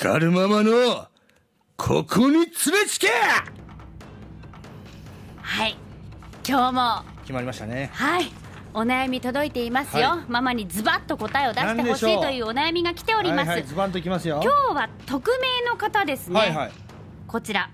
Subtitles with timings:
[0.00, 1.08] 光るママの
[1.76, 2.50] ここに連れ
[2.86, 3.08] つけ!
[5.42, 5.76] はい。
[6.48, 7.04] 今日も。
[7.22, 7.90] 決まりましたね。
[7.94, 8.30] はい。
[8.74, 14.40] お悩み届いていますよ、はママにズバッと答えを出してほしいというお悩みが来ております、はいはい、ズバンといきますよ。
[14.40, 16.70] 今日は匿名の方ですね、はいはい。
[17.26, 17.68] こちら。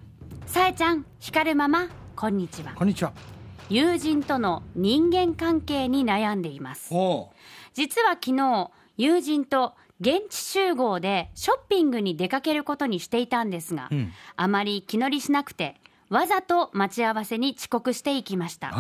[0.47, 2.73] さえちゃん光るママこんにちは。
[2.75, 3.13] こんにちは。
[3.69, 6.89] 友人との人間関係に悩んでいます。
[7.75, 14.13] 実は昨日友人と現地集合でショッピングに出かけることにしていたんですが、うん。
[14.37, 15.77] あまり気乗りしなくて
[16.11, 18.73] わざと待ち合わせに遅刻していきました。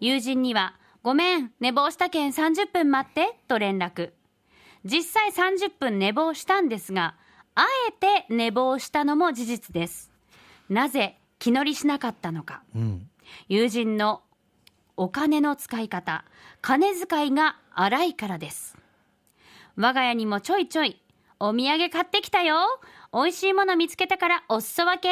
[0.00, 4.12] 友人には「ごめん寝坊したけん30分待って」と連絡。
[4.84, 7.14] 実際30分寝坊したんですが
[7.54, 10.10] あえて寝坊したのも事実です。
[10.68, 12.62] なぜ気乗りしなかったのか。
[12.74, 13.08] うん。
[13.48, 14.22] 友人の
[14.96, 16.24] お金の使い方
[16.60, 18.76] 金遣いが荒いからです
[19.76, 21.00] 我が家にもちょいちょい
[21.40, 22.56] お土産買ってきたよ。
[23.12, 25.08] 美味しいもの見つけたからお裾分け。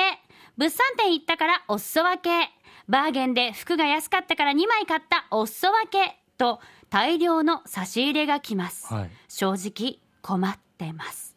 [0.57, 2.51] 物産展行ったからお裾分け。
[2.89, 6.17] バーゲンで服が安かったから2枚買ったお裾分け。
[6.39, 9.11] と大量の差し入れが来ます、はい。
[9.29, 11.35] 正直困ってます。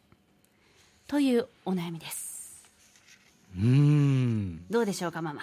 [1.06, 2.64] というお悩みです。
[3.56, 4.64] うーん。
[4.70, 5.42] どうでしょうかママ？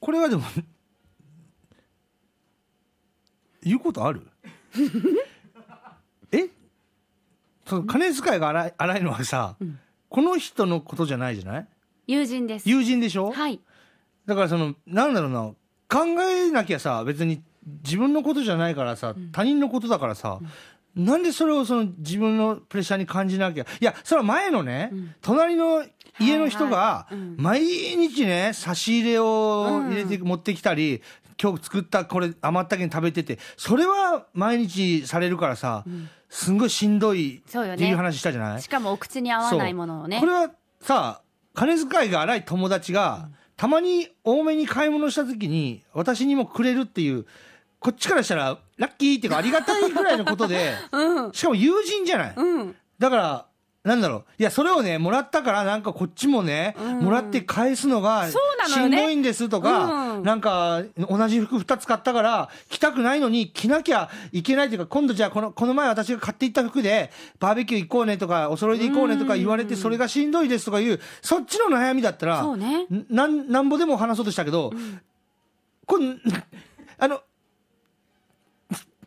[0.00, 0.42] これはでも
[3.62, 4.26] 言うことある？
[4.76, 4.78] え
[7.70, 9.56] その金遣いが荒い荒いのはさ、
[10.08, 11.66] この人のことじゃないじゃない？
[12.08, 12.68] 友人です。
[12.68, 13.30] 友人でしょ？
[13.30, 13.60] はい。
[14.26, 15.52] だからそのなんだろうな
[15.88, 17.42] 考えなきゃさ別に
[17.84, 20.40] 自分のことじゃないからさ、他人のことだからさ、
[20.96, 23.64] なんでそれをその自分のプレッシャーに感じなきゃ？
[23.64, 24.90] いやそれは前のね、
[25.22, 25.84] 隣の
[26.18, 31.02] 家の人が毎日ね差し入れを入れて、持ってきたり
[31.40, 35.84] 今日作ったこれ余ったけん食べててそれは毎日されるからさ、
[36.30, 38.62] すんごいしんどいっていう話したじゃない？
[38.62, 40.20] しかもお口に合わないものをね。
[40.20, 40.50] これは
[40.80, 41.20] さ
[41.52, 47.26] 金遣いが荒い友達が、たまに多めに買い物した時に私にもくれるっていう
[47.80, 50.74] こっちからしたらラッキーっていうかありがたいぐらいのことで、
[51.34, 52.76] しかも友人じゃない、うん。
[52.98, 53.46] だから
[53.82, 54.24] なんだろう。
[54.38, 60.22] いやそれをねもらったからなんかこっちもね、もらって返すのがしんどいんですとか、うん。
[60.22, 72.84] なんか同じ服2つ買ったから着たくないのに着なきゃいけないというか今度じゃあこのこの前私が買っていった服でバーベキュー行こうねとかお揃いで行こうねとか言われてそれがしんどいですとかいうそっちの悩みだったらね。
[72.84, 74.74] んなんなんぼでも話そうとしたけど、
[75.86, 76.04] これ
[76.98, 77.22] あの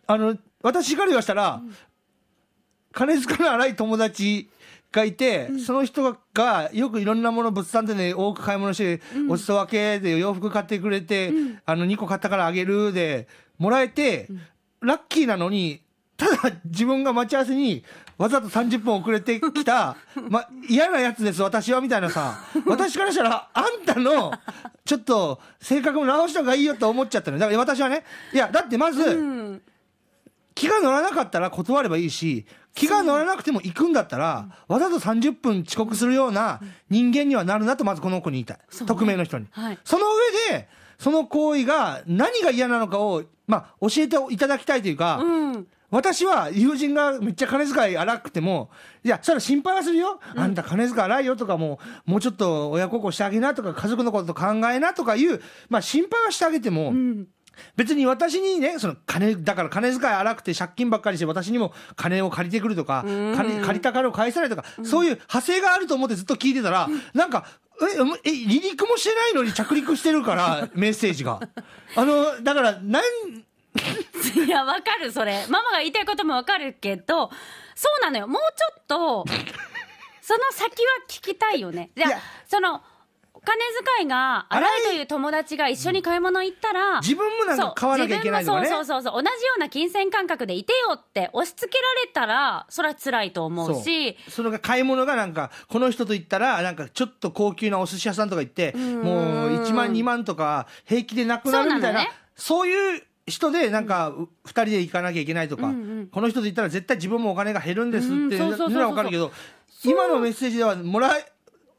[0.08, 1.62] あの私から言わしたら、
[2.92, 4.50] 金遣いの荒い友達
[4.94, 11.34] がいて、その人がよくいろんなもの物産展で多く買い物して、お裾分けで洋服買ってくれて、
[11.66, 13.28] あの2個買ったからあげるで
[13.58, 14.30] もらえて、
[14.82, 15.82] ラッキーなのに
[16.18, 17.84] ただ自分が待ち合わせに
[18.18, 19.98] わざと30分遅れてきた、
[20.30, 24.32] ま、嫌なやつです私はみたいなさ私からしたらあんたの
[24.86, 29.62] ちょっと性格も直した方がいいよと思っちゃったのだから私はねいやだってまず、うん
[30.56, 36.60] 気が乗らなかったら断ればいいし気が乗らなくても行くんだったら、わざと30分遅刻するような
[36.90, 38.86] 人間にはなるなとまずこの子に言いたい、ね。
[38.88, 39.80] 匿名の人に、はい。
[39.84, 40.06] その
[40.52, 45.68] 上でその行為が何が嫌なのかを、まあ、教えていただきたいというか、うん。
[45.92, 48.72] 私は友人がめっちゃ金遣い荒くても、
[49.04, 50.20] いや、それは心配はするよ。
[50.36, 55.40] あんた金遣い荒いよとかもう、もうちょっと親孝行してあげなとか、家族のこと考えなとかいう、
[55.70, 57.28] まあ心配はしてあげても、うん
[57.76, 67.46] 別に私にね、その金、だから金遣い荒くて借金ばっかりして私にも金を借りてくるとか、うん金借りた金を返さないとか、そういう派生があると思ってずっと聞いてたら、なんか、
[67.82, 71.40] え、離陸もしてないのに着陸してるから、 メッセージが。
[71.96, 73.04] あの、だから、なん、
[74.46, 75.46] いや、わかる、それ。
[75.48, 77.30] ママが言いたいこともわかるけど、
[77.76, 78.28] そうなのよ。
[78.28, 79.26] もうちょっと、
[80.22, 81.90] その先は聞きたいよね。
[81.96, 82.80] じゃその、お
[83.46, 83.62] 金
[83.98, 88.68] 遣いが荒いという友達が一緒に買い物行ったら、自分もなんか買わなきゃいけないとかね。
[88.68, 89.14] そうそうそう。
[89.14, 94.18] 同じような金銭感覚でいてよって押し付けられたら、それは辛いと思うし。
[94.30, 104.14] それが買い物がなんか、この人と行ったら、なんかちょっと高級なお寿司屋さんとか行って、もう1万2万とか平気でなくなるみたいな、そう、ね,、いう人でなんか
[104.46, 109.32] 2人で行かなきゃいけないとか、うんうん、この人と行ったら絶対自分もお金が減るんですっていうのは分かるけど、
[109.84, 111.33] 今のメッセージではもらえ、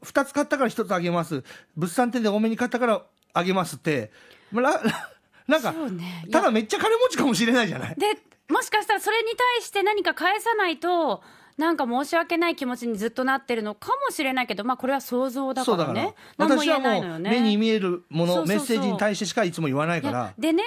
[0.05, 1.43] 2つ買ったから1つあげます。
[1.75, 3.01] 物産展で多めに買ったから
[3.33, 4.11] あげますって、
[4.51, 4.81] まあ、
[5.47, 7.95] なんか、ね、ただめっちゃ金持ちかもしれないじゃない？
[7.95, 8.17] で
[8.49, 11.21] もしかしたらそれに対して何か返さないと
[11.57, 16.13] なんか申し訳ない気持ちにずっとなってるのかもしれないけど、まあ、これは想像だからね。
[16.37, 20.33] 私はもう目に見えるものメッセージに対してしかいつも言わないから。
[20.37, 20.63] でね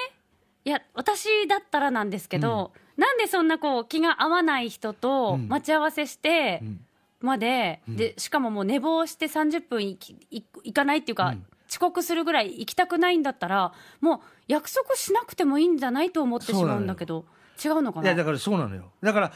[0.64, 6.80] いや私だったらなんですけど、うん、なんでそんなこう気が合わない人と待ち合わせして、うんうん。
[7.20, 7.96] まで、うん。
[7.96, 11.46] でしかももう寝坊して30分いきい行かないっていうか、うん。
[11.70, 17.26] 遅刻するぐらい行きたくないんだったらもう約束しなくてもいいんじゃないと思ってしまうんだけど
[17.62, 18.06] 違うのかな？
[18.06, 18.92] いやだからそうなのよ。
[19.02, 19.32] だから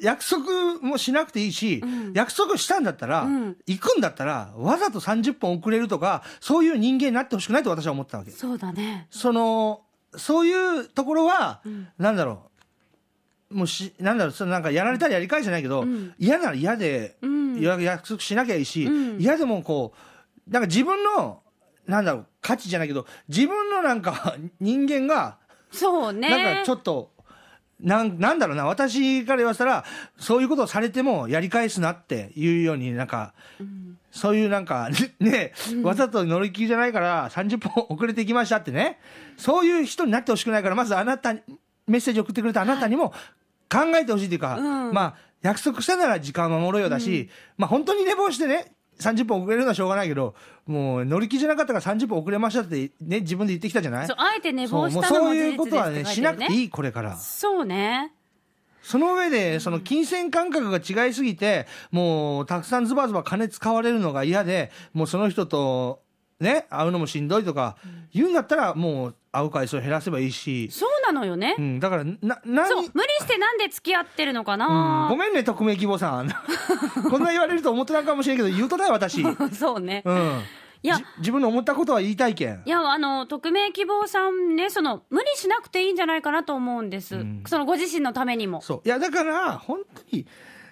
[0.00, 2.12] 約束もしなくていいし、うん。
[2.14, 3.56] 約束したんだったら、うん。
[3.66, 8.30] 行くんだったらわざと30分遅れるとかそういう人間になってほしくないと私は思ったわけ。
[8.30, 9.08] そうだね。
[9.10, 9.82] その
[10.16, 11.88] そういうところは、うん。
[11.98, 12.47] なんだろう
[13.50, 16.14] もうしなんだろうそのなんかやられたらやり返じゃないけど、うん。
[16.18, 17.60] 嫌なら嫌で、うん。
[17.60, 19.20] や約束しなきゃいいし、うん。
[19.20, 19.94] 嫌でもこ
[20.48, 21.42] うなんか自分の
[21.86, 25.38] なんだろう価値じゃないけど自分のなんか 人間が
[25.70, 26.28] そうね。
[26.28, 27.12] なんかちょっと、
[27.80, 29.84] なんなんだろうな、私から言わせたら、
[30.18, 33.98] そういうことをされてもやり返すなっていうように、なんか、うん。
[34.10, 34.88] そういうなんか、
[35.20, 35.52] ね、
[35.82, 38.98] わざと乗り気じゃないから30分遅れてきましたってね、
[39.36, 41.40] そういう人になってほしくないから、まずあなたに、
[41.86, 43.14] メッセージ送ってくれたあなたにも
[43.70, 44.92] 考えてほしいというか、うん。
[44.92, 50.34] まあ、約束したなら時間守ろうよだし、まあ本当に寝坊してね、30分遅れるのはしょうがないけど、
[50.66, 54.06] もう乗り気じゃなかったから30分遅れましたってね、自分で言ってきたじゃない？
[54.08, 57.16] そうあえて寝坊したのも事実そういうことはねしなくていい、これから。
[57.16, 58.12] そうね。
[58.82, 66.02] その上で、その金銭感覚が違いすぎて、もうたくさんズバズバ金使われるのが嫌で、もうその人と
[66.40, 67.76] ね、会うのもしんどいとか、
[68.14, 72.68] 言うんだったら、もう会う回数を減らせばいいし、そうなのよね、うん、だから、な、何？
[72.68, 76.28] そう無理してなんで付き合ってるのかうん、なご、めんね、匿名希望さん。
[77.10, 79.22] こんな言われると思ってないかもしれんけど、言うとだよ、私。
[79.22, 79.50] うん。
[79.50, 80.02] そうね
[80.80, 82.70] いじや自分の思ったことは言いたいけんい。
[82.70, 87.16] や、あの、匿名希望さんね、その、無理しなくていいんじゃないかなと思うんです。
[87.16, 88.60] うんその、ご自身のためにも。
[88.60, 88.80] そう。
[88.84, 90.26] いや、だから、本当に、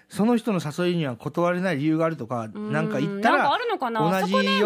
[0.08, 4.60] その人の誘いには断れない理由があるとか、んなんか言ったら、同じように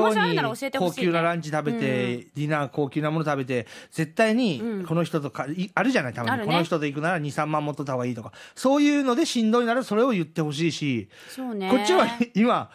[0.79, 6.45] 高級なランチ食べて、ディナー高級なもの食べて、絶対にうんこの人とか、いあるじゃない、たまに。
[6.45, 8.33] この人と行くなら2、3万持っとった方がいいとか。
[8.55, 11.09] そういうのでしんどいならそれを言ってほしいし。
[11.37, 12.71] こっちは 今、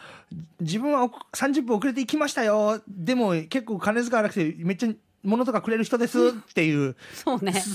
[0.59, 2.81] 自分はお30分遅れて行きましたよ。
[2.87, 4.89] でも結構金遣わなくて、めっちゃ
[5.23, 6.95] 物とかくれる人ですっていう。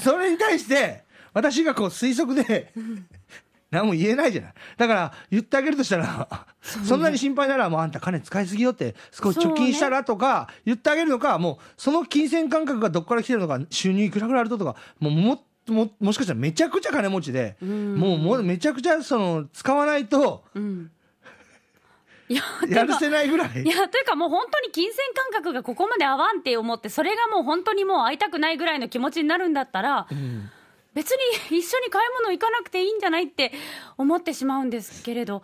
[0.02, 2.72] それに対して、私がこう推測で、
[3.70, 4.54] 何も言えないじゃない。
[4.76, 6.28] だから、言ってあげるとしたら、
[6.60, 20.90] そんなに心配なら、もうあんた金使いすぎよって、少し貯金したらとか、言ってあげるのか、もう、その金銭感覚がどっから来てるのか、収入いくらぐらいあるととか、もう、も、も、もしかしたらめちゃくちゃ金持ちで、うんもう、もうめちゃくちゃ、その、使わないと、うん。
[22.28, 23.62] いや、やるせないぐらい。
[23.62, 30.50] いや、というかもう本当に金銭感覚がここまで合わんって思って、それがもう本当にもう会いたくないぐらいの気持ちになるんだったら、うん
[30.94, 33.52] 別に一緒に買い物行かなくていいんじゃないって
[33.96, 35.42] 思ってしまうんですけれど、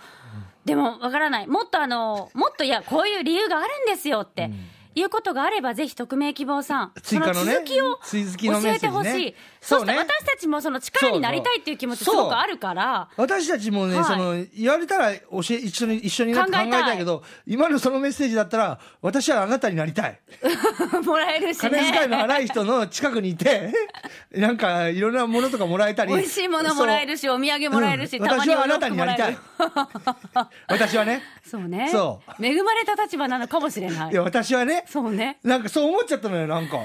[0.64, 1.46] でもわからない。
[1.46, 4.50] もっとあの、もっといや、こういう理由があるんですよって。
[4.96, 9.10] いうことがあれば、ぜひ匿名希望さん、追加のねその続きを教えてほしい。
[9.10, 20.20] そねそうして私たちもその力になりたいっていう気持ちすごくあるから、私たちもね、はいその、言われたら教え、一緒に、一緒になって考えたいけど、今のそのメッセージだったら、私はあなたになりたい。
[21.04, 21.70] もらえるしね。
[21.70, 23.72] 金遣いの荒い人の近くにいて、
[24.32, 26.14] なんか、いろんなものとかもらえたり。
[26.14, 29.38] 美味しいものもらえるし、お土産もらえるし、うん私はあなたになりたい。
[30.68, 31.22] 私はね。
[31.44, 31.88] そうね。
[31.90, 34.14] そ恵まれた立場なのかもしれないい。
[34.14, 35.38] や、私はね、そうね。
[35.42, 36.78] なんかそう思っちゃったのよ、なんか。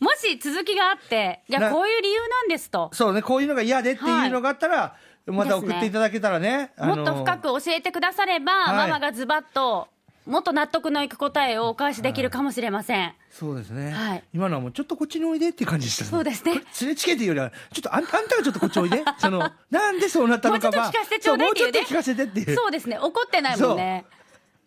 [0.00, 2.90] もし続きがあって、いや、なこういう理由なんですと。
[2.92, 4.96] そうね、こういうのが嫌でっていうのがあったら、
[5.26, 6.72] また送っていただけたらね。
[6.76, 9.88] あのもっと深く教えてくだされば、はいママがズバッと、
[10.26, 13.14] もっと納得のいく答えをお返しできるかもしれません。
[13.30, 16.10] そうですね、はい今のはもうちょっとこっちにおいでっていう感じでしたね。
[16.10, 19.02] そうですねこれ連れチケっていうよりは、ちょっとあんあんたがちょっとこっちおいで。
[19.18, 22.56] その、なんでそうなったのかもうちょっと聞かせてちょうだいっていうねもうちょっと聞かせてっていう。
[22.56, 22.98] そうですね。
[22.98, 24.04] 怒ってないもんね。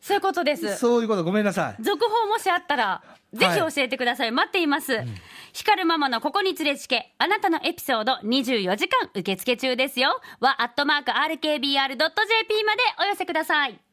[0.07, 0.77] そういうことです。
[0.77, 1.83] そういうこと、ごめんなさい。
[1.83, 4.31] 続報もしあったら、ぜひ教えてください。
[4.31, 5.01] 待っています。
[5.51, 10.21] 光るママのここに連れチケ、あなたのエピソード24時間受付中ですよ。
[10.39, 13.86] は、アットマーク RKBR.jp までお寄せください。